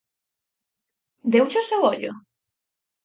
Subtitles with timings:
[1.33, 2.11] Deuche o seu ollo?